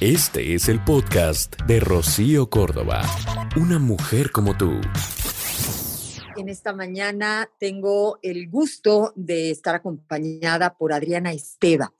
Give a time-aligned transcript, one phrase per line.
[0.00, 3.02] Este es el podcast de Rocío Córdoba,
[3.56, 4.80] una mujer como tú.
[6.36, 11.92] En esta mañana tengo el gusto de estar acompañada por Adriana Esteva.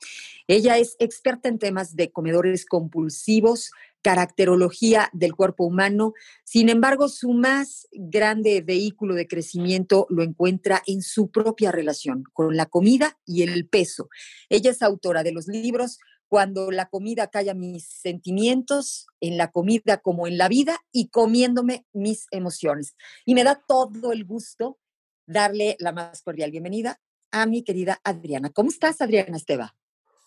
[0.47, 6.15] Ella es experta en temas de comedores compulsivos, caracterología del cuerpo humano.
[6.45, 12.57] Sin embargo, su más grande vehículo de crecimiento lo encuentra en su propia relación con
[12.57, 14.09] la comida y el peso.
[14.49, 15.99] Ella es autora de los libros
[16.29, 21.87] cuando la comida calla mis sentimientos, en la comida como en la vida y comiéndome
[21.93, 22.95] mis emociones.
[23.25, 24.79] Y me da todo el gusto
[25.27, 28.51] darle la más cordial bienvenida a mi querida Adriana.
[28.51, 29.75] ¿Cómo estás, Adriana Esteba?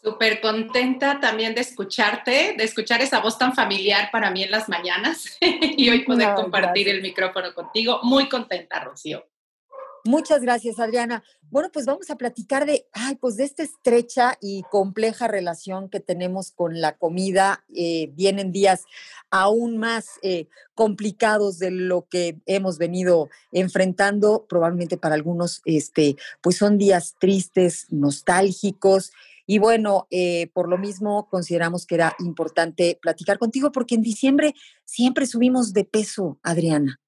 [0.03, 4.67] Súper contenta también de escucharte, de escuchar esa voz tan familiar para mí en las
[4.67, 7.99] mañanas y hoy poder compartir el micrófono contigo.
[8.01, 9.30] Muy contenta, Rocío.
[10.03, 11.23] Muchas gracias, Adriana.
[11.51, 15.99] Bueno, pues vamos a platicar de, ay, pues de esta estrecha y compleja relación que
[15.99, 17.63] tenemos con la comida.
[17.75, 18.85] Eh, vienen días
[19.29, 24.47] aún más eh, complicados de lo que hemos venido enfrentando.
[24.49, 29.11] Probablemente para algunos, este, pues son días tristes, nostálgicos.
[29.45, 34.55] Y bueno, eh, por lo mismo consideramos que era importante platicar contigo porque en diciembre
[34.85, 36.99] siempre subimos de peso, Adriana.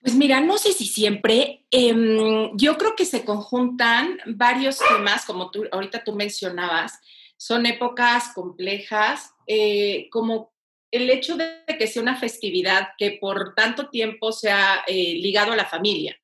[0.00, 5.50] Pues mira, no sé si siempre, em, yo creo que se conjuntan varios temas, como
[5.50, 7.00] tú ahorita tú mencionabas,
[7.36, 10.52] son épocas complejas, eh, como
[10.90, 15.52] el hecho de que sea una festividad que por tanto tiempo se ha eh, ligado
[15.52, 16.16] a la familia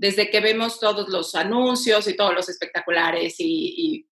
[0.00, 4.06] desde que vemos todos los anuncios y todos los espectaculares y,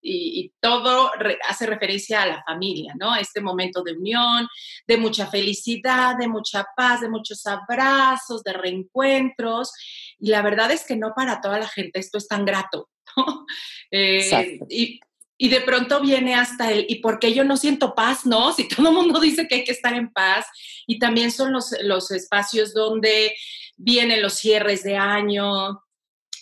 [0.61, 1.11] todo
[1.49, 3.15] hace referencia a la familia, ¿no?
[3.15, 4.47] Este momento de unión,
[4.87, 9.73] de mucha felicidad, de mucha paz, de muchos abrazos, de reencuentros.
[10.19, 13.47] Y la verdad es que no para toda la gente esto es tan grato, ¿no?
[13.91, 15.01] Eh, y,
[15.39, 18.53] y de pronto viene hasta el, ¿y por qué yo no siento paz, no?
[18.59, 20.45] Si todo el mundo dice que hay que estar en paz.
[20.87, 23.35] Y también son los, los espacios donde
[23.77, 25.81] vienen los cierres de año,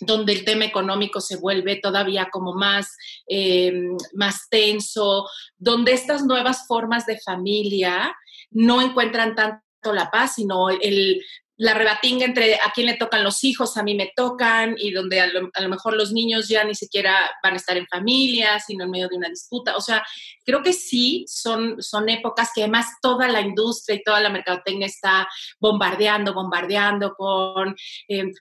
[0.01, 2.95] donde el tema económico se vuelve todavía como más,
[3.27, 3.71] eh,
[4.13, 5.27] más tenso,
[5.57, 8.15] donde estas nuevas formas de familia
[8.49, 9.61] no encuentran tanto
[9.93, 11.23] la paz, sino el,
[11.57, 15.19] la rebatinga entre a quién le tocan los hijos, a mí me tocan, y donde
[15.19, 18.91] a lo, mejor los niños ya ni siquiera van a estar en familia, sino en
[18.91, 19.75] medio de una disputa.
[19.75, 20.05] O sea,
[20.45, 24.85] creo que sí, son, son épocas que además toda la industria y toda la mercadotecnia
[24.85, 25.27] está
[25.59, 27.75] bombardeando, bombardeando con
[28.07, 28.31] eh,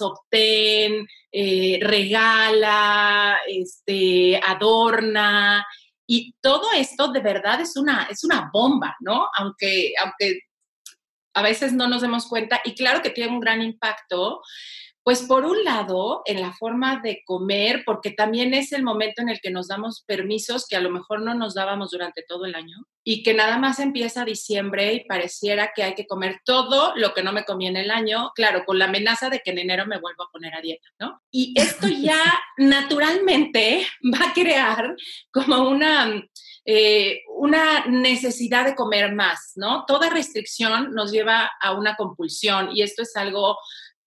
[0.00, 5.64] obtén, eh, regala, este, adorna.
[6.06, 9.28] Y todo esto de verdad es una, es una bomba, ¿no?
[9.34, 10.40] Aunque, aunque
[11.34, 14.40] a veces no nos demos cuenta y claro que tiene un gran impacto,
[15.02, 19.30] pues por un lado, en la forma de comer, porque también es el momento en
[19.30, 22.54] el que nos damos permisos que a lo mejor no nos dábamos durante todo el
[22.54, 27.14] año y que nada más empieza diciembre y pareciera que hay que comer todo lo
[27.14, 29.86] que no me comí en el año, claro, con la amenaza de que en enero
[29.86, 31.22] me vuelvo a poner a dieta, ¿no?
[31.30, 32.22] Y esto ya
[32.58, 34.94] naturalmente va a crear
[35.32, 36.22] como una
[36.64, 39.84] eh, una necesidad de comer más, ¿no?
[39.86, 43.56] Toda restricción nos lleva a una compulsión y esto es algo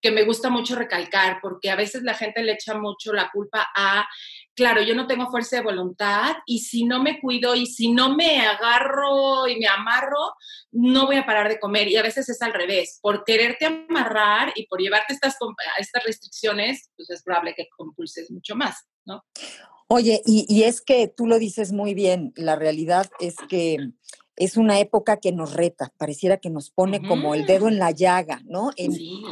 [0.03, 3.69] que me gusta mucho recalcar porque a veces la gente le echa mucho la culpa
[3.73, 4.05] a,
[4.53, 8.13] claro, yo no tengo fuerza de voluntad y si no me cuido y si no
[8.13, 10.35] me agarro y me amarro,
[10.71, 14.51] no voy a parar de comer y a veces es al revés, por quererte amarrar
[14.55, 15.37] y por llevarte estas,
[15.77, 19.23] estas restricciones, pues es probable que compulses mucho más, ¿no?
[19.87, 23.77] Oye, y, es que tú lo dices muy bien, la realidad es que
[24.35, 27.91] es una época que nos reta, pareciera que nos pone como el dedo en la
[27.91, 28.71] llaga, ¿no?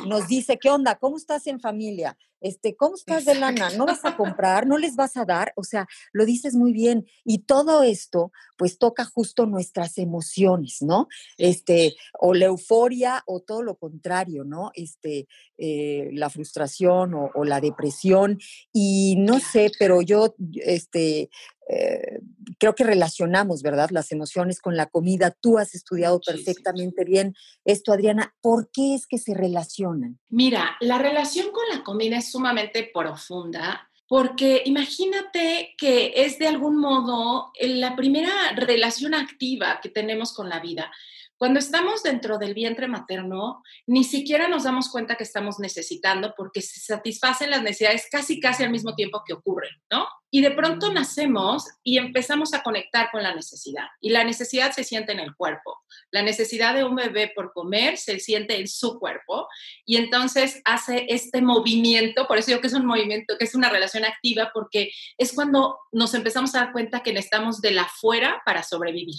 [0.08, 0.96] Nos dice, ¿qué onda?
[0.96, 2.18] ¿Cómo estás en familia?
[2.42, 3.70] Este, ¿cómo estás de lana?
[3.78, 4.68] ¿No vas a comprar?
[4.68, 5.54] ¿No les vas a dar?
[5.56, 7.06] O sea, lo dices muy bien.
[7.24, 11.08] Y todo esto, pues toca justo nuestras emociones, ¿no?
[11.38, 14.72] Este, o la euforia o todo lo contrario, ¿no?
[14.74, 18.40] Este, eh, la frustración o, o, la depresión.
[18.74, 21.30] Y no sé, pero yo, este,
[21.74, 22.20] eh,
[22.58, 23.92] creo que relacionamos, ¿verdad?
[23.92, 25.32] Las emociones con la comida.
[25.32, 27.34] Tú has estudiado perfectamente bien
[27.64, 28.36] esto, Adriana.
[28.42, 30.20] ¿Por qué es que se relacionan?
[30.28, 33.88] Mira, la relación con la comida es sumamente profunda.
[34.08, 40.60] Porque imagínate que es de algún modo la primera relación activa que tenemos con la
[40.60, 40.92] vida.
[41.42, 46.62] Cuando estamos dentro del vientre materno, ni siquiera nos damos cuenta que estamos necesitando porque
[46.62, 50.08] se satisfacen las necesidades casi, casi al mismo tiempo que ocurren, ¿no?
[50.30, 50.94] Y de pronto mm.
[50.94, 53.88] nacemos y empezamos a conectar con la necesidad.
[54.00, 55.80] Y la necesidad se siente en el cuerpo.
[56.12, 59.48] La necesidad de un bebé por comer se siente en su cuerpo
[59.84, 63.72] y entonces hace este movimiento, por eso digo que es un movimiento, que es una
[63.72, 68.44] relación activa, porque es cuando nos empezamos a dar cuenta que necesitamos de la fuera
[68.46, 69.18] para sobrevivir.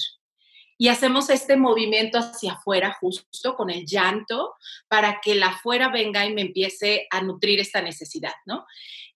[0.83, 4.57] Y hacemos este movimiento hacia afuera justo con el llanto
[4.89, 8.67] para que la afuera venga y me empiece a nutrir esta necesidad, ¿no?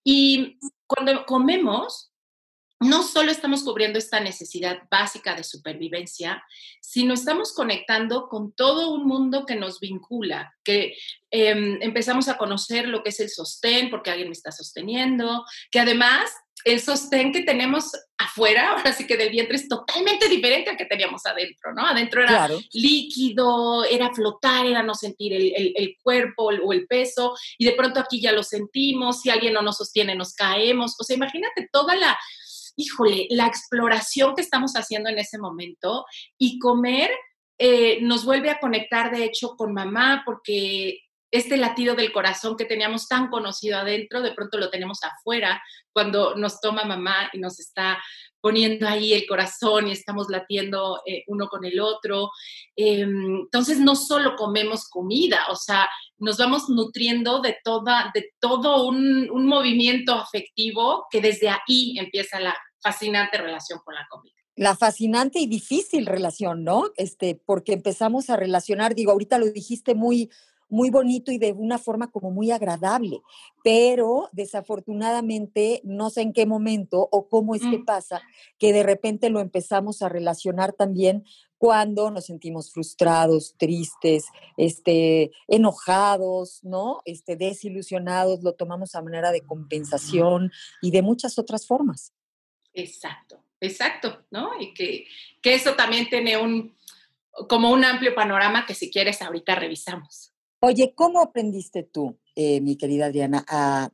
[0.04, 2.12] Y cuando comemos,
[2.80, 6.42] no solo estamos cubriendo esta necesidad básica de supervivencia,
[6.80, 10.94] sino estamos conectando con todo un mundo que nos vincula, que
[11.30, 15.80] em, empezamos a conocer lo que es el sostén, porque alguien me está sosteniendo, que
[15.80, 16.30] además
[16.64, 20.84] el sostén que tenemos afuera, ahora sí que del vientre, es totalmente diferente al que
[20.84, 21.86] teníamos adentro, ¿no?
[21.86, 27.64] Adentro era líquido, era flotar, era no sentir el, el, cuerpo o el peso, y
[27.64, 30.94] de pronto aquí ya lo sentimos, si alguien no nos sostiene, nos caemos.
[30.98, 32.18] O sea, imagínate toda la
[32.76, 36.04] híjole, la exploración que estamos haciendo en ese momento
[36.38, 37.10] y comer
[37.58, 41.00] eh, nos vuelve a conectar, de hecho, con mamá, porque
[41.30, 45.62] este latido del corazón que teníamos tan conocido adentro, de pronto lo tenemos afuera
[45.92, 47.98] cuando nos toma mamá y nos está
[48.40, 52.30] poniendo ahí el corazón y estamos latiendo eh, uno con el otro.
[52.76, 55.88] Em, entonces, no solo comemos comida, o sea,
[56.18, 62.38] nos vamos nutriendo de, toda, de todo un, un movimiento afectivo que desde ahí empieza
[62.38, 66.84] la fascinante relación con la comida la fascinante y difícil relación, ¿no?
[66.96, 70.30] Este, porque empezamos a relacionar, digo, ahorita lo dijiste muy,
[70.70, 73.20] muy bonito y de una forma como muy agradable,
[73.62, 77.84] pero desafortunadamente no sé en qué momento o cómo es que mm.
[77.84, 78.22] pasa
[78.58, 81.24] que de repente lo empezamos a relacionar también
[81.58, 84.24] cuando nos sentimos frustrados, tristes,
[84.56, 87.00] este, enojados, ¿no?
[87.04, 90.50] Este, desilusionados, lo tomamos a manera de compensación
[90.82, 92.15] y de muchas otras formas.
[92.76, 94.50] Exacto, exacto, ¿no?
[94.60, 95.06] Y que,
[95.40, 96.76] que eso también tiene un,
[97.48, 100.34] como un amplio panorama que si quieres ahorita revisamos.
[100.60, 103.90] Oye, ¿cómo aprendiste tú, eh, mi querida Adriana, a,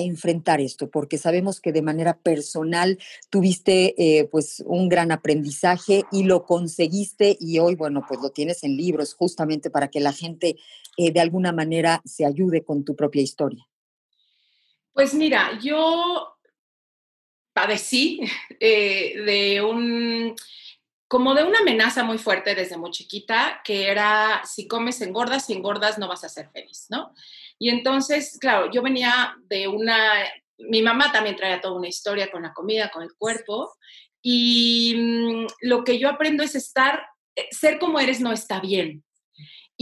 [0.00, 0.88] enfrentar esto?
[0.88, 7.36] Porque sabemos que de manera personal tuviste eh, pues un gran aprendizaje y lo conseguiste
[7.40, 10.54] y hoy, bueno, pues lo tienes en libros justamente para que la gente
[10.96, 13.66] eh, de alguna manera se ayude con tu propia historia.
[14.92, 16.36] Pues mira, yo
[17.52, 18.20] padecí
[18.60, 20.34] de un
[21.10, 25.54] como de una amenaza muy fuerte desde muy chiquita, que era si comes engordas, si
[25.54, 27.12] engordas no vas a ser feliz, ¿no?
[27.58, 29.98] Y entonces, claro, yo venía de una,
[30.58, 33.72] mi mamá también traía toda una historia con la comida, con el cuerpo,
[34.22, 37.02] y mm, lo que yo aprendo es estar,
[37.34, 39.02] eh, ser como eres no está bien,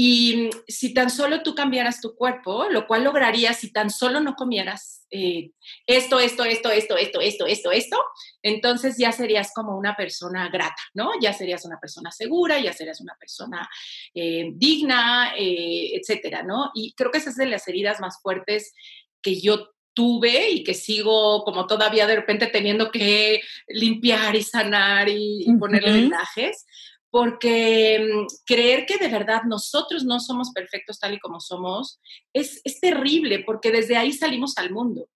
[0.00, 4.36] y si tan solo tú cambiaras tu cuerpo, lo cual lograrías si tan solo no
[4.36, 5.50] comieras eh,
[5.88, 8.04] esto, esto, esto, esto, esto, esto, esto, esto,
[8.40, 11.10] entonces ya serías como una persona grata, ¿no?
[11.20, 13.68] Ya serías una persona segura, ya serías una persona
[14.14, 16.70] eh, digna, eh, etcétera, ¿no?
[16.76, 18.74] Y creo que esa es de las heridas más fuertes
[19.20, 25.08] que yo tuve y que sigo como todavía de repente teniendo que limpiar y sanar
[25.08, 26.66] y, ponerle vendajes
[27.10, 32.00] porque mm, creer que de verdad nosotros no somos perfectos tal y como somos
[32.32, 35.08] es, terrible, porque desde ahí salimos al mundo,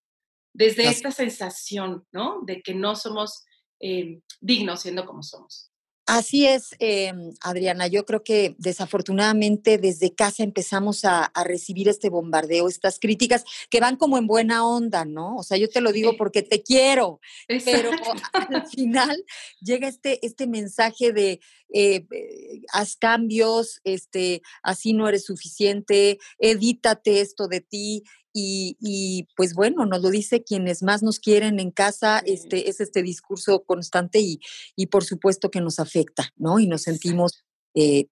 [0.54, 2.40] desde esta sensación, ¿no?
[2.42, 3.44] De que no somos
[3.80, 5.71] eh, dignos siendo como somos.
[6.14, 7.86] Así es, em, Adriana.
[7.86, 13.96] Yo creo que desafortunadamente desde casa empezamos a, recibir este bombardeo, estas críticas que van
[13.96, 15.36] como en buena onda, ¿no?
[15.36, 17.18] O sea, yo te lo digo porque te quiero,
[17.64, 17.90] pero
[18.34, 19.24] al final
[19.62, 21.40] llega este, este mensaje de
[21.72, 28.02] eh, eh, haz cambios, este, así no eres suficiente, edítate esto de ti.
[28.32, 33.02] Y, pues bueno, nos lo dice quienes más nos quieren en casa, este, es este
[33.02, 34.40] discurso constante y,
[34.76, 36.58] y por supuesto que nos afecta, ¿no?
[36.58, 38.06] Y nos sentimos eh,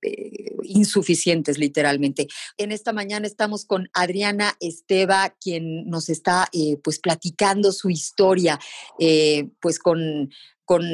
[0.62, 2.28] insuficientes, literalmente.
[2.56, 6.48] En esta mañana estamos con Adriana Esteba, quien nos está
[6.82, 8.58] pues platicando su historia,
[9.60, 10.30] pues con,
[10.70, 10.84] con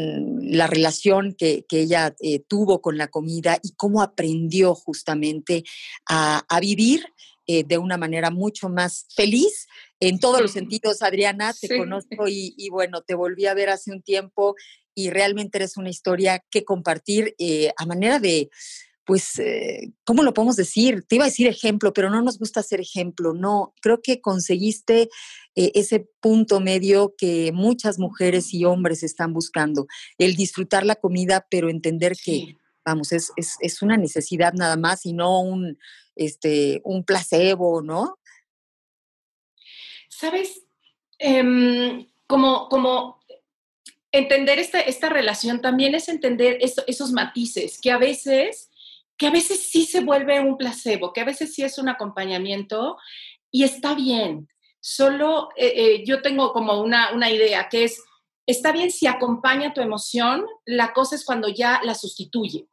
[0.41, 5.65] la relación que, ella eh, tuvo con la comida y cómo aprendió justamente
[6.09, 7.05] a, vivir
[7.47, 9.67] eh, de una manera mucho más feliz
[10.01, 11.03] en todos los sentidos.
[11.03, 14.55] Adriana, te conozco y, bueno, te volví a ver hace un tiempo
[14.95, 18.51] y realmente eres una historia que compartir eh, a manera de,
[19.05, 19.41] pues,
[20.05, 21.05] ¿cómo lo podemos decir?
[21.07, 25.09] Te iba a decir ejemplo, pero no nos gusta ser ejemplo, no, creo que conseguiste
[25.59, 29.87] eh, ese punto medio que muchas mujeres y hombres están buscando,
[30.19, 35.13] el disfrutar la comida, pero entender que, vamos, es, es, una necesidad nada más y
[35.13, 35.79] no un,
[36.15, 38.19] este, un placebo, ¿no?
[40.09, 40.63] Sabes,
[41.19, 43.21] em, como, como
[44.13, 48.71] entender esta, esta relación también es entender esos matices, que a veces
[49.19, 52.99] que a veces sí se vuelve un placebo, que a veces sí es un acompañamiento
[53.51, 54.49] y está bien.
[54.81, 58.03] Solo eh, eh, yo tengo como una, una idea que es,
[58.47, 62.67] está bien si acompaña tu emoción, la cosa es cuando ya la sustituye.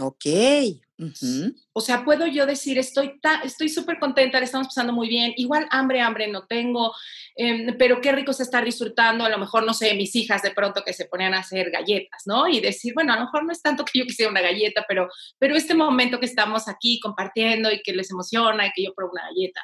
[0.00, 0.26] Ok.
[1.72, 5.66] O sea, puedo yo decir, estoy estoy súper contenta, le estamos pasando muy bien, igual
[5.70, 6.94] hambre, hambre no tengo,
[7.34, 10.52] em, pero qué rico se está disfrutando, a lo mejor, no sé, mis hijas de
[10.52, 12.46] pronto que se ponían a hacer galletas, ¿no?
[12.46, 15.08] Y decir, bueno, a lo mejor no es tanto que yo quisiera una galleta, pero,
[15.38, 19.12] pero este momento que estamos aquí compartiendo y que les emociona y que yo pruebo
[19.12, 19.62] una galleta,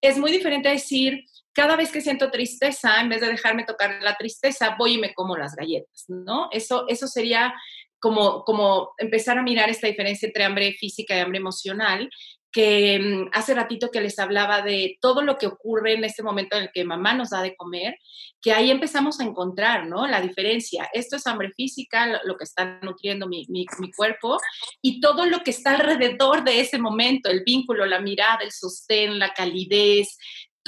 [0.00, 4.16] es muy diferente decir, cada vez que siento tristeza, en vez de dejarme tocar la
[4.16, 6.48] tristeza, voy y me como las galletas, ¿no?
[6.52, 7.52] Eso, eso sería
[8.00, 12.08] como, como empezar a mirar esta diferencia entre hambre física y hambre emocional,
[12.50, 16.56] que mm, hace ratito que les hablaba de todo lo que ocurre en este momento
[16.56, 17.96] en el que mamá nos da de comer,
[18.40, 20.06] que ahí empezamos a encontrar, ¿no?
[20.06, 20.88] La diferencia.
[20.92, 24.38] Esto es hambre física, lo, que está nutriendo mi, mi, mi, cuerpo,
[24.80, 29.18] y todo lo que está alrededor de ese momento, el vínculo, la mirada, el sostén,
[29.18, 30.16] la calidez,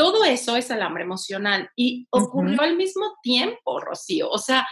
[0.01, 1.69] todo eso es el hambre emocional.
[1.77, 4.31] Y ocurrió al mismo tiempo, Rocío.
[4.31, 4.67] O sea,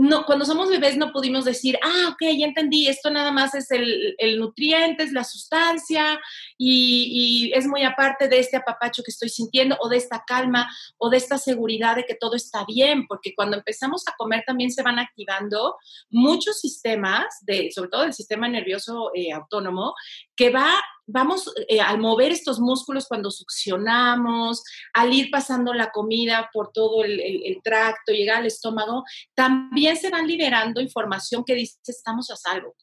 [0.00, 3.70] no, cuando somos bebés no pudimos decir, ah, ok, ya entendí, esto nada más es
[3.70, 6.18] el, nutriente, es la sustancia
[6.56, 11.10] y, es muy aparte de este apapacho que estoy sintiendo o de esta calma o
[11.10, 14.82] de esta seguridad de que todo está bien, porque cuando empezamos a comer también se
[14.82, 15.76] van activando
[16.08, 19.94] muchos sistemas, de, sobre todo el sistema nervioso eh, autónomo,
[20.34, 20.80] que va
[21.12, 24.62] vamos eh, al mover estos músculos cuando succionamos,
[24.92, 30.26] al ir pasando la comida por todo el, tracto, llegar al estómago, también se van
[30.26, 32.74] liberando información que dice estamos a salvo.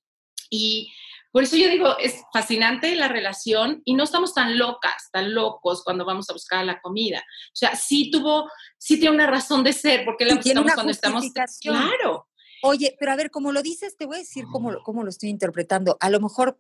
[0.50, 0.92] Y
[1.32, 5.84] por eso yo digo, es fascinante la relación y no estamos tan locas, tan locos
[5.84, 7.20] cuando vamos a buscar la comida.
[7.20, 11.26] O sea, sí tuvo, sí tiene una razón de ser, porque la buscamos cuando estamos...
[11.62, 12.28] Claro.
[12.64, 15.30] Oye, pero a ver, como lo dices, te voy a decir cómo, cómo lo estoy
[15.30, 15.98] interpretando.
[16.00, 16.58] A lo mejor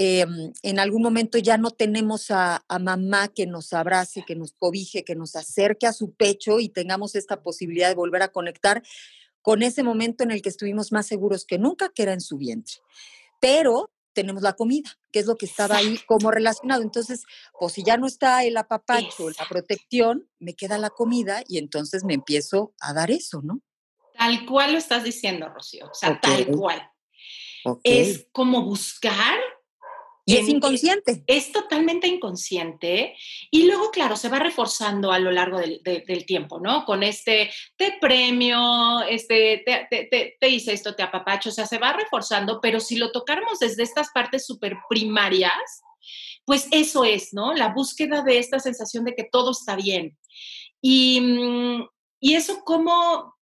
[0.00, 5.04] Em, en algún momento ya no tenemos a, mamá que nos abrace, que nos cobije,
[5.04, 8.84] que nos acerque a su pecho y tengamos esta posibilidad de volver a conectar
[9.42, 12.38] con ese momento en el que estuvimos más seguros que nunca, que era en su
[12.38, 12.76] vientre.
[13.40, 16.82] Pero tenemos la comida, que es lo que estaba ahí como relacionado.
[16.82, 17.24] Entonces,
[17.58, 22.04] pues si ya no está el apapacho, la protección, me queda la comida y entonces
[22.04, 23.62] me empiezo a dar eso, ¿no?
[24.16, 25.86] Tal cual lo estás diciendo, Rocío.
[25.90, 26.88] O sea, tal cual.
[27.82, 29.38] Es como buscar
[30.28, 31.22] y es inconsciente.
[31.26, 33.16] Es, totalmente inconsciente.
[33.50, 36.84] Y luego, claro, se va reforzando a lo largo del, tiempo, ¿no?
[36.84, 41.94] Con este, te premio, este, te, te, hice esto, te apapacho, o sea, se va
[41.94, 45.82] reforzando, pero si lo tocáramos desde estas partes súper primarias,
[46.44, 47.54] pues eso es, ¿no?
[47.54, 50.18] La búsqueda de esta sensación de que todo está bien.
[50.82, 51.88] Y, mm,
[52.20, 53.37] y eso cómo,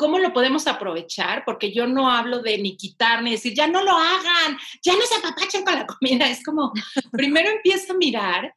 [0.00, 1.44] ¿Cómo lo podemos aprovechar?
[1.44, 5.02] Porque yo no hablo de ni quitar ni decir, ya no lo hagan, ya no
[5.02, 6.26] se apapachen con la comida.
[6.26, 6.72] Es como,
[7.12, 8.54] primero empieza a mirar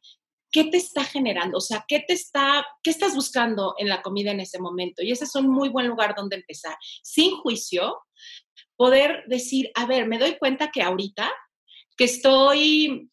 [0.50, 4.30] qué te está generando, o sea, qué te está, qué estás buscando en la comida
[4.30, 5.02] en ese momento.
[5.02, 6.78] Y ese es un muy buen lugar donde empezar.
[7.02, 7.98] Sin juicio,
[8.74, 11.30] poder decir, a ver, me doy cuenta que ahorita
[11.94, 13.10] que estoy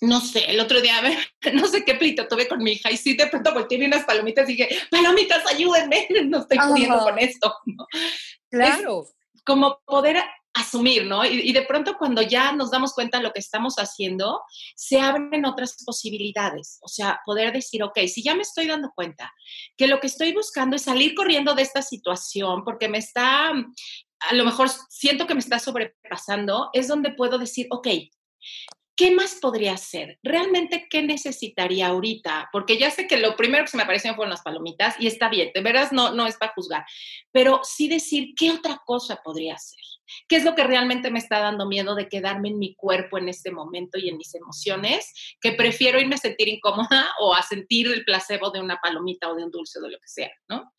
[0.00, 1.00] no sé, el otro día,
[1.52, 4.48] no sé qué pleito tuve con mi hija y sí, de pronto volteé unas palomitas
[4.48, 7.54] y dije, palomitas, ayúdenme, no estoy pudiendo con esto.
[8.50, 9.04] Claro.
[9.44, 10.24] como poder
[10.54, 11.24] asumir, ¿no?
[11.24, 14.40] Y, de pronto cuando ya nos damos cuenta de lo que estamos haciendo,
[14.74, 16.78] se abren otras posibilidades.
[16.80, 19.32] O sea, poder decir, ok, si ya me estoy dando cuenta
[19.76, 24.34] que lo que estoy buscando es salir corriendo de esta situación porque me está, a
[24.34, 27.88] lo mejor siento que me está sobrepasando, es donde puedo decir, ok,
[28.98, 30.18] ¿qué más podría hacer?
[30.24, 32.48] ¿Realmente qué necesitaría ahorita?
[32.52, 35.28] Porque ya sé que lo primero que se me aparecieron fueron las palomitas y está
[35.28, 36.84] bien, de veras no, no es para juzgar,
[37.30, 39.78] pero sí decir qué otra cosa podría hacer.
[40.26, 43.28] ¿Qué es lo que realmente me está dando miedo de quedarme en mi cuerpo en
[43.28, 45.12] este momento y en mis emociones?
[45.40, 49.36] Que prefiero irme a sentir incómoda o a sentir el placebo de una palomita o
[49.36, 50.72] de un dulce o de lo que sea, ¿no?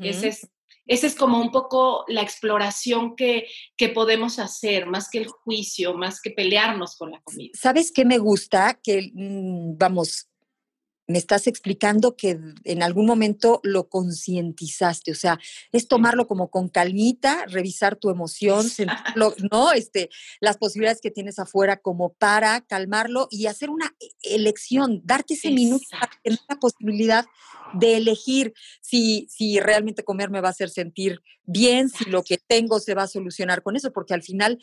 [0.00, 0.50] Ese es
[0.86, 3.46] esa es como un poco la exploración que,
[3.94, 7.50] podemos hacer, más que el juicio, más que pelearnos con la comida.
[7.54, 8.78] ¿Sabes qué me gusta?
[8.80, 10.28] Que, mm, vamos,
[11.08, 15.38] me estás explicando que en algún momento lo concientizaste, o sea,
[15.72, 19.72] es tomarlo como con calmita, revisar tu emoción, sentirlo, ¿no?
[19.72, 20.10] Este,
[20.40, 25.50] las posibilidades que tienes afuera como para calmarlo y hacer una e-, elección, darte ese
[25.50, 27.26] minuto para tener la posibilidad
[27.74, 32.38] de elegir si, si realmente comer me va a hacer sentir bien, si lo que
[32.38, 34.58] tengo se va a solucionar con eso, porque al final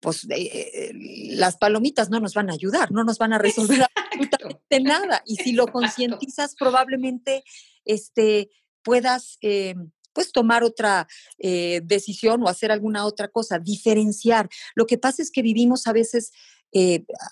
[0.00, 0.92] pues eh, eh,
[1.36, 5.22] las palomitas no nos van a ayudar, no nos van a resolver absolutamente nada.
[5.26, 7.44] Y si lo concientizas, probablemente
[7.84, 8.50] este,
[8.82, 9.74] puedas eh,
[10.12, 11.06] pues tomar otra
[11.38, 14.48] decisión o hacer alguna otra cosa, diferenciar.
[14.74, 16.32] Lo que pasa es que vivimos a veces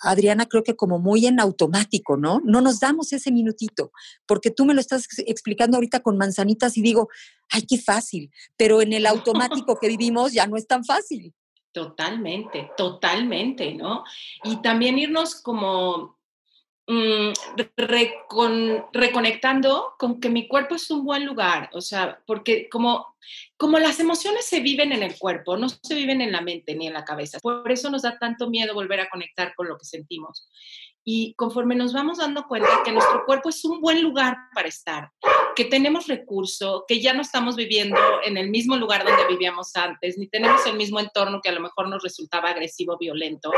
[0.02, 2.40] Adriana, creo que como muy en automático, ¿no?
[2.44, 3.92] No nos damos ese minutito,
[4.26, 7.08] porque tú me lo estás explicando ahorita con manzanitas y digo,
[7.50, 11.34] ay, qué fácil, pero en el automático que vivimos ya no es tan fácil.
[11.72, 14.04] Totalmente, totalmente, ¿no?
[14.44, 16.16] Y también irnos como
[16.86, 17.32] mm,
[18.92, 23.16] reconectando con que mi cuerpo es un buen lugar, o sea, porque como,
[23.56, 26.86] como las emociones se viven en el cuerpo, no se viven en la mente ni
[26.86, 27.38] en la cabeza.
[27.40, 30.48] Por eso nos da tanto miedo volver a conectar con lo que sentimos.
[31.06, 35.10] Y conforme nos vamos dando cuenta que nuestro cuerpo es un buen lugar para estar,
[35.54, 40.16] que tenemos recurso, que ya no estamos viviendo en el mismo lugar donde vivíamos antes,
[40.16, 43.52] ni tenemos el mismo entorno que a lo mejor nos resultaba agresivo, violento.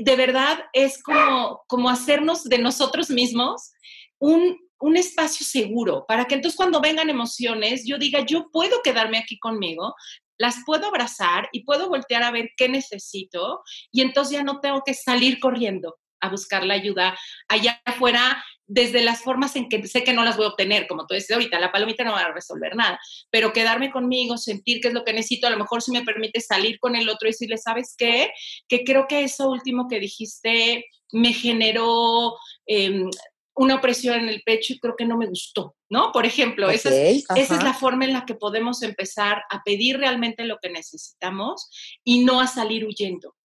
[0.00, 3.72] De verdad es como, como hacernos de nosotros mismos
[4.18, 9.18] un, un espacio seguro para que entonces cuando vengan emociones yo diga, yo puedo quedarme
[9.18, 9.94] aquí conmigo,
[10.38, 14.82] las puedo abrazar y puedo voltear a ver qué necesito y entonces ya no tengo
[14.84, 17.16] que salir corriendo a buscar la ayuda
[17.48, 21.06] allá afuera desde las formas en que sé que no las voy a obtener, como
[21.06, 22.98] tú dices ahorita, la palomita no va a resolver nada,
[23.30, 26.40] pero quedarme conmigo, sentir qué es lo que necesito, a lo mejor si me permite
[26.40, 28.30] salir con el otro y decirle, ¿sabes qué?
[28.68, 32.34] Que creo que eso último que dijiste me generó
[32.66, 33.08] em,
[33.54, 36.10] una opresión en el pecho y creo que no me gustó, ¿no?
[36.10, 39.98] Por ejemplo, esa, es, esa, es, la forma en la que podemos empezar a pedir
[39.98, 41.70] realmente lo que necesitamos
[42.02, 43.36] y no a salir huyendo.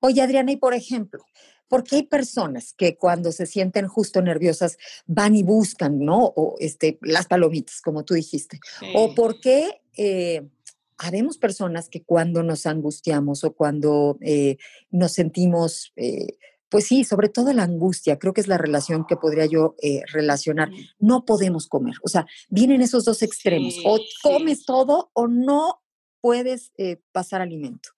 [0.00, 1.24] Oye, Adriana, y por ejemplo,
[1.68, 6.24] porque hay personas que cuando se sienten justo nerviosas van y buscan, ¿no?
[6.24, 8.58] O este, las palomitas, como tú dijiste.
[8.94, 10.48] O porque eh,
[10.96, 14.56] habemos personas que cuando nos angustiamos o cuando eh,
[14.90, 16.38] nos sentimos, eh,
[16.70, 19.74] pues sí, sobre todo la angustia, creo que es la relación que podría yo
[20.12, 20.70] relacionar.
[20.98, 21.94] No podemos comer.
[22.02, 23.76] O sea, vienen esos dos extremos.
[23.84, 25.82] o comes todo o no
[26.20, 26.72] puedes
[27.12, 27.90] pasar alimento.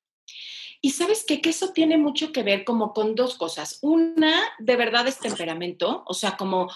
[0.82, 3.78] Y sabes que eso tiene mucho que ver como con dos cosas.
[3.82, 6.70] Una, de verdad, es temperamento, o sea, como,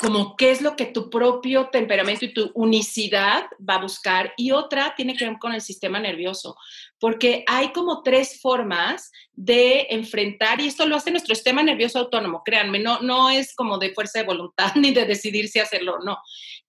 [0.00, 4.34] como qué es lo que tu propio temperamento y tu unicidad va a buscar.
[4.36, 6.56] Y otra tiene que ver con el sistema nervioso,
[6.98, 12.42] porque hay como tres formas de enfrentar, y esto lo hace nuestro sistema nervioso autónomo,
[12.44, 16.18] créanme, no, no es como de fuerza de voluntad ni de decidir si hacerlo, no,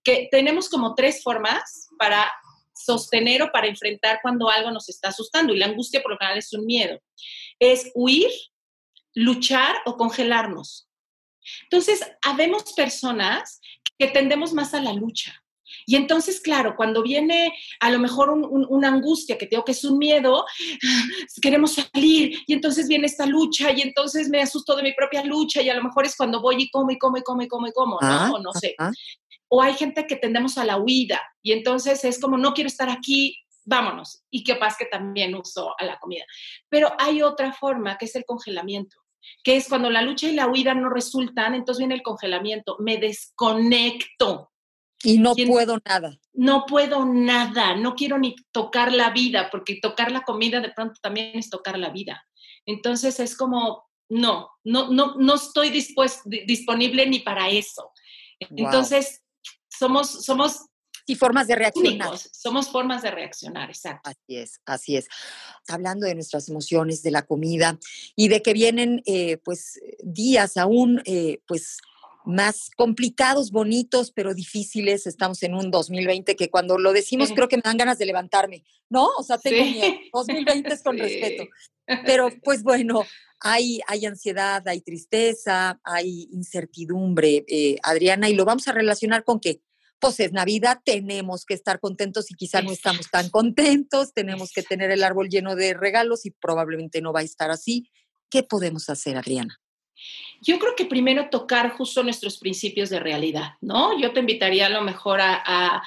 [0.03, 2.31] que tenemos como tres formas para
[2.85, 5.53] sostener o para enfrentar cuando algo nos está asustando.
[5.53, 6.99] Y la angustia por lo general es un miedo.
[7.59, 8.29] Es huir,
[9.13, 10.87] luchar o congelarnos.
[11.63, 13.61] Entonces, habemos personas
[13.97, 15.43] que tendemos más a la lucha.
[15.85, 19.97] Y entonces, claro, cuando viene a lo mejor una angustia, que tengo que es un
[19.97, 20.45] miedo,
[21.41, 25.61] queremos salir y entonces viene esta lucha y entonces me asusto de mi propia lucha
[25.61, 27.67] y a lo mejor es cuando voy y como y como y como y como
[27.67, 28.07] y como, ¿no?
[28.07, 28.75] Ah, no sé.
[29.49, 32.89] O hay gente que tendemos a la huida y entonces es como, no quiero estar
[32.89, 34.23] aquí, vámonos.
[34.29, 36.25] Y pasa que también uso a la comida.
[36.69, 38.97] Pero hay otra forma que es el congelamiento,
[39.43, 42.97] que es cuando la lucha y la huida no resultan, entonces viene el congelamiento, me
[42.97, 44.51] desconecto.
[45.03, 46.17] Y no puedo nada.
[46.33, 50.99] No puedo nada, no quiero ni tocar la vida, porque tocar la comida de pronto
[51.01, 52.25] también es tocar la vida.
[52.65, 57.91] Entonces es como, no, no, no, no estoy disponible ni para eso.
[58.39, 59.23] Entonces,
[59.77, 60.65] somos, somos
[61.05, 62.17] y formas de reaccionar.
[62.17, 64.09] Somos formas de reaccionar, exacto.
[64.09, 65.07] Así es, así es.
[65.69, 67.79] Hablando de nuestras emociones, de la comida
[68.15, 71.77] y de que vienen, eh, pues, días aún, eh, pues,
[72.25, 75.07] más complicados, bonitos, pero difíciles.
[75.07, 78.65] Estamos en un 2020 que cuando lo decimos creo que me dan ganas de levantarme,
[78.89, 79.07] ¿no?
[79.17, 79.97] O sea, tengo miedo.
[80.11, 81.45] 2020 es con respeto.
[82.05, 83.05] Pero pues bueno,
[83.39, 89.39] hay, hay ansiedad, hay tristeza, hay incertidumbre, eh, Adriana, y lo vamos a relacionar con
[89.39, 89.61] que,
[89.99, 94.63] pues es Navidad, tenemos que estar contentos y quizá no estamos tan contentos, tenemos que
[94.63, 97.89] tener el árbol lleno de regalos y probablemente no va a estar así.
[98.29, 99.59] ¿Qué podemos hacer, Adriana?
[100.41, 103.99] Yo creo que primero tocar justo nuestros principios de realidad, ¿no?
[103.99, 105.83] Yo te invitaría a lo mejor a, a,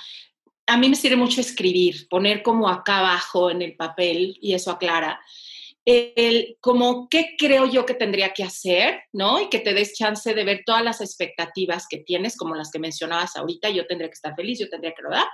[0.66, 4.72] a mí me sirve mucho escribir, poner como acá abajo en el papel y eso
[4.72, 5.20] aclara
[5.84, 9.40] el como qué creo yo que tendría que hacer, ¿no?
[9.40, 12.78] Y que te des chance de ver todas las expectativas que tienes, como las que
[12.78, 15.26] mencionabas ahorita, yo tendría que estar feliz, yo tendría que rodar.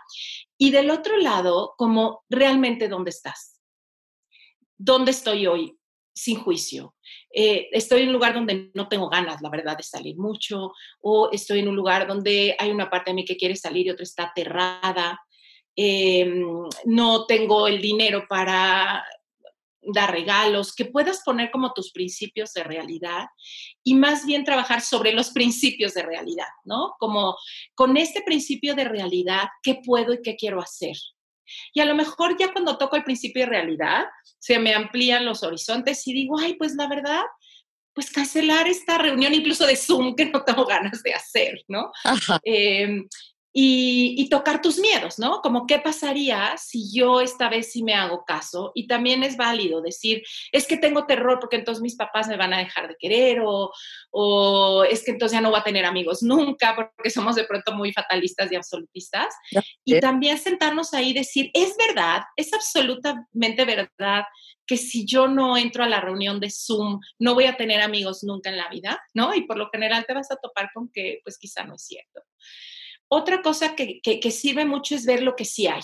[0.56, 3.60] Y del otro lado, como realmente dónde estás.
[4.78, 5.76] ¿Dónde estoy hoy?
[6.14, 6.94] Sin juicio.
[7.34, 11.30] Eh, estoy en un lugar donde no tengo ganas, la verdad, de salir mucho, o
[11.32, 14.04] estoy en un lugar donde hay una parte de mí que quiere salir y otra
[14.04, 15.20] está aterrada.
[15.74, 16.42] Em,
[16.86, 19.04] no tengo el dinero para
[19.92, 23.26] dar regalos, que puedas poner como tus principios de realidad
[23.82, 26.94] y más bien trabajar sobre los principios de realidad, ¿no?
[26.98, 27.36] Como
[27.74, 30.96] con este principio de realidad, ¿qué puedo y qué quiero hacer?
[31.72, 34.04] Y a lo mejor ya cuando toco el principio de realidad,
[34.38, 37.22] se me amplían los horizontes y digo, ay, pues la verdad,
[37.92, 41.90] pues cancelar esta reunión incluso de Zoom que no tengo ganas de hacer, ¿no?
[42.42, 43.08] Em,
[43.58, 45.40] y, tocar tus miedos, ¿no?
[45.40, 48.70] Como qué pasaría si yo esta vez sí me hago caso.
[48.74, 52.52] Y también es válido decir, es que tengo terror porque entonces mis papás me van
[52.52, 53.72] a dejar de querer o,
[54.10, 57.72] o es que entonces ya no voy a tener amigos nunca porque somos de pronto
[57.72, 59.34] muy fatalistas y absolutistas.
[59.86, 64.24] Y también sentarnos ahí y decir, es verdad, es absolutamente verdad
[64.66, 68.22] que si yo no entro a la reunión de Zoom, no voy a tener amigos
[68.22, 69.34] nunca en la vida, ¿no?
[69.34, 72.20] Y por lo general te vas a topar con que pues quizá no es cierto.
[73.08, 75.82] Otra cosa que, sirve mucho es ver lo que sí hay.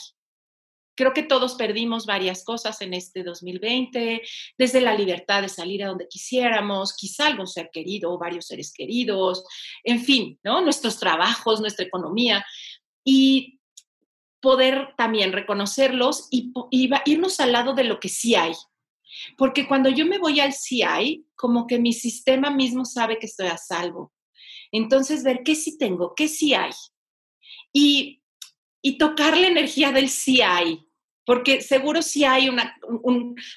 [0.94, 4.22] Creo que todos perdimos varias cosas en este 2020,
[4.58, 9.44] desde la libertad de salir a donde quisiéramos, quizá algún ser querido varios seres queridos,
[9.84, 10.60] en fin, ¿no?
[10.60, 12.44] Nuestros trabajos, nuestra economía.
[13.04, 13.60] Y
[14.40, 18.52] poder también reconocerlos y, y irnos al lado de lo que sí hay.
[19.38, 23.26] Porque cuando yo me voy al sí hay, como que mi sistema mismo sabe que
[23.26, 24.12] estoy a salvo.
[24.72, 26.72] Entonces, ver qué sí tengo, qué sí hay
[27.72, 28.18] y,
[28.98, 30.86] tocar la energía del sí hay,
[31.24, 32.60] porque seguro sí hay un,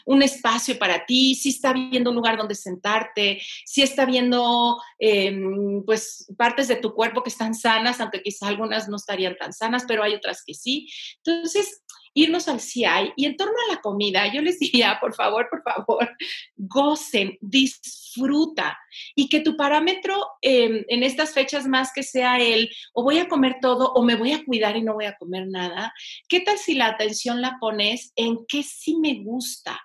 [0.05, 5.83] un, espacio para ti, sí está viendo un lugar donde sentarte, sí está viendo em,
[5.83, 9.85] pues partes de tu cuerpo que están sanas, aunque quizá algunas no estarían tan sanas,
[9.87, 10.87] pero hay otras que sí.
[11.23, 11.81] Entonces,
[12.15, 15.61] irnos al CI y en torno a la comida, yo les diría, por favor, por
[15.61, 16.17] favor,
[16.55, 18.79] gocen, disfruta
[19.13, 23.27] y que tu parámetro em, en estas fechas más que sea el o voy a
[23.27, 25.93] comer todo o me voy a cuidar y no voy a comer nada,
[26.27, 29.79] ¿qué tal si la atención la pones en qué sí me gusta?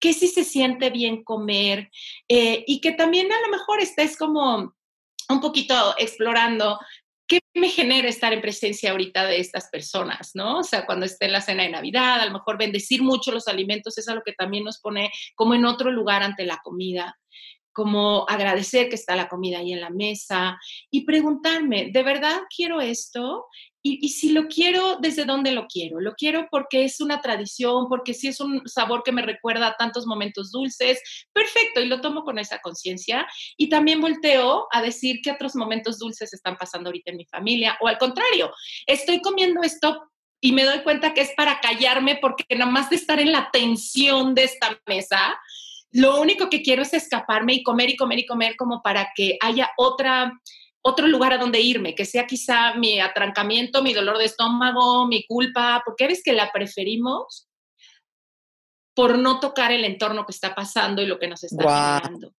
[0.00, 1.88] qué sí se siente bien comer
[2.28, 4.74] eh, y que también a lo mejor estés como
[5.28, 6.80] un poquito explorando
[7.28, 10.60] ¿qué me genera estar en presencia ahorita de estas personas, no?
[10.60, 13.46] O sea, cuando esté en la cena de Navidad, a lo mejor bendecir mucho los
[13.46, 17.16] alimentos es algo que también nos pone como en otro lugar ante la comida
[17.78, 20.58] como agradecer que está la comida ahí en la mesa
[20.90, 23.46] y preguntarme, ¿de verdad quiero esto?
[24.00, 26.00] Y, si lo quiero, ¿desde dónde lo quiero?
[26.00, 29.76] Lo quiero porque es una tradición, porque si es un sabor que me recuerda a
[29.76, 31.00] tantos momentos dulces,
[31.32, 33.26] perfecto, y lo tomo con esa conciencia.
[33.56, 37.78] Y también volteo a decir qué otros momentos dulces están pasando ahorita en mi familia,
[37.80, 38.52] o al contrario,
[38.86, 42.96] estoy comiendo esto y me doy cuenta que es para callarme porque nada más de
[42.96, 45.38] estar en la tensión de esta mesa,
[45.90, 49.36] lo único que quiero es escaparme y comer y comer y comer como para que
[49.40, 50.32] haya otra
[50.88, 55.24] otro lugar a donde irme, que sea quizá mi atrancamiento, mi dolor de estómago, mi
[55.26, 57.48] culpa, porque ves que la preferimos
[58.94, 62.34] por no tocar el entorno que está pasando y lo que nos está generando.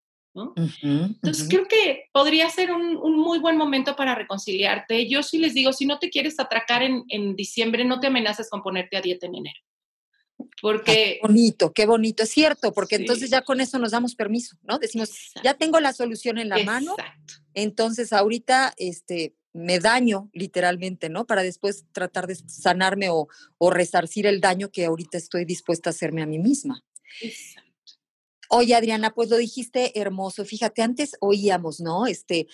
[0.82, 5.08] Entonces creo que podría ser un, muy buen momento para reconciliarte.
[5.08, 8.50] Yo sí les digo, si no te quieres atracar en, en diciembre, no te amenaces
[8.50, 9.60] con ponerte a dieta en enero.
[10.62, 10.92] Porque...
[10.92, 14.80] Qué bonito, qué bonito, es cierto, porque entonces ya con eso nos damos permiso, ¿no?
[14.80, 15.10] Decimos,
[15.44, 16.96] ya tengo la solución en la mano,
[17.54, 21.26] entonces ahorita este, me daño literalmente, ¿no?
[21.26, 25.92] Para después tratar de sanarme o, o resarcir el daño que ahorita estoy dispuesta a
[25.92, 26.84] hacerme a mí misma.
[27.22, 27.70] Exacto.
[28.52, 30.44] Oye, Adriana, pues lo dijiste hermoso.
[30.44, 32.08] Fíjate, antes oíamos, ¿no?
[32.08, 32.48] Este,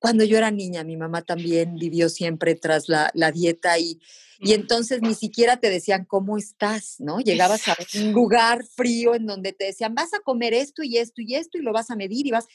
[0.00, 4.00] cuando yo era niña, mi mamá también vivió siempre tras la, la dieta y,
[4.40, 7.20] y entonces ni siquiera te decían cómo estás, ¿no?
[7.20, 11.20] Llegabas a un lugar frío en donde te decían, vas a comer esto y esto
[11.20, 12.46] y esto y lo vas a medir y vas...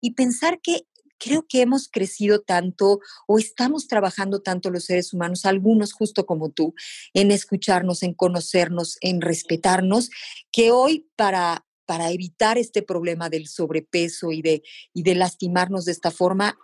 [0.00, 0.86] Y pensar que
[1.18, 6.50] creo que hemos crecido tanto o estamos trabajando tanto los seres humanos, algunos justo como
[6.50, 6.74] tú,
[7.14, 10.10] en escucharnos, en conocernos, en respetarnos,
[10.52, 15.92] que hoy para para evitar este problema del sobrepeso y de, y de lastimarnos de
[15.92, 16.58] esta forma,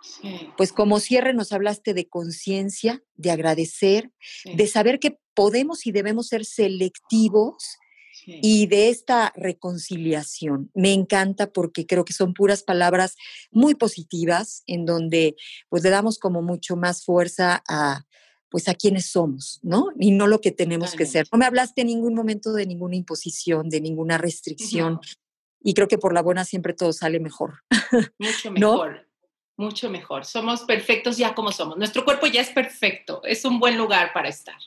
[0.57, 4.11] pues como cierre nos hablaste de conciencia, de agradecer,
[4.45, 7.77] de saber que podemos y debemos ser selectivos
[8.25, 10.69] y de esta reconciliación.
[10.73, 13.15] Me encanta porque creo que son puras palabras
[13.51, 15.35] muy positivas en donde
[15.69, 18.05] pues le damos como mucho más fuerza a
[18.51, 19.87] pues a quienes somos, ¿no?
[19.97, 21.25] Y no lo que tenemos que ser.
[21.31, 24.99] No me hablaste en ningún momento de ninguna imposición, de ninguna restricción.
[25.63, 27.63] Y creo que por la buena siempre todo sale mejor.
[28.19, 29.07] Mucho mejor.
[29.55, 30.25] Mucho mejor.
[30.25, 31.77] Somos perfectos ya como somos.
[31.77, 33.23] Nuestro cuerpo ya es perfecto.
[33.23, 34.57] Es un buen lugar para estar.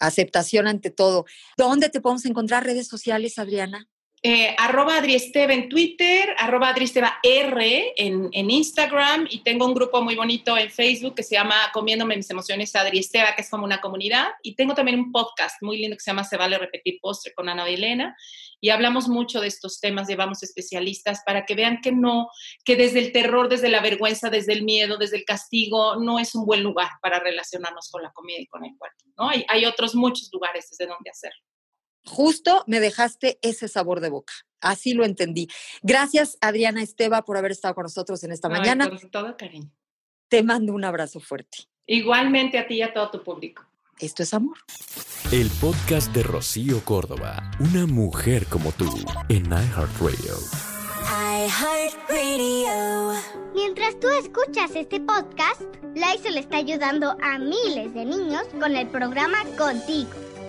[0.00, 1.26] Aceptación ante todo.
[1.56, 3.88] ¿Dónde te podemos encontrar redes sociales, Adriana?
[4.22, 10.02] Eh, arroba Adriesteva en Twitter, arroba Adriesteva R en, en, Instagram y tengo un grupo
[10.02, 13.80] muy bonito en Facebook que se llama Comiéndome mis emociones Adriesteva, que es como una
[13.80, 14.28] comunidad.
[14.42, 17.48] Y tengo también un podcast muy lindo que se llama Se vale repetir postre con
[17.48, 18.14] Ana y Elena.
[18.60, 22.28] Y hablamos mucho de estos temas, llevamos especialistas para que vean que no,
[22.62, 26.34] que desde el terror, desde la vergüenza, desde el miedo, desde el castigo, no es
[26.34, 28.98] un buen lugar para relacionarnos con la comida y con el cuerpo.
[29.16, 29.30] ¿no?
[29.30, 31.49] Hay, hay otros muchos lugares desde donde hacerlo
[32.04, 34.32] justo me dejaste ese sabor de boca.
[34.60, 35.48] Así lo entendí.
[35.82, 38.88] Gracias, Adriana Esteba, por haber estado con nosotros en esta mañana.
[38.88, 39.70] Con todo cariño.
[40.28, 41.58] Te mando un abrazo fuerte.
[41.86, 43.64] Igualmente a ti y a todo tu público.
[43.98, 44.56] Esto es amor.
[45.32, 48.88] El podcast de Rocío Córdoba, una mujer como tú,
[49.28, 50.36] en iHeartRadio.
[51.44, 53.20] iHeartRadio.
[53.54, 55.62] Mientras tú escuchas este podcast,
[55.94, 60.29] Lysol está ayudando a miles de niños con el programa Contigo